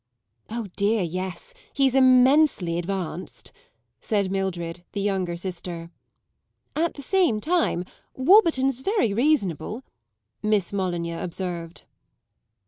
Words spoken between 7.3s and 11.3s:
time Warburton's very reasonable," Miss Molyneux